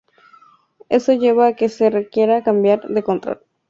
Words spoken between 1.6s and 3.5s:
se requiera cambiar de control.